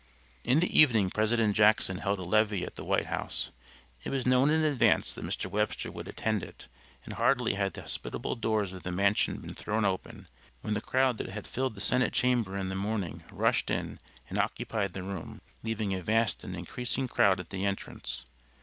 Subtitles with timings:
[0.43, 3.51] In the evening President Jackson held a levee at the White House.
[4.03, 5.45] It was known in advance that Mr.
[5.45, 6.65] Webster would attend it,
[7.05, 10.27] and hardly had the hospitable doors of the mansion been thrown open,
[10.61, 14.39] when the crowd that had filled the Senate Chamber in the morning rushed in and
[14.39, 18.25] occupied the room, leaving a vast and increasing crowd at the entrance.